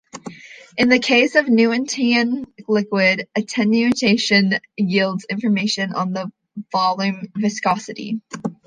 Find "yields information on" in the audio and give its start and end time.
4.75-6.11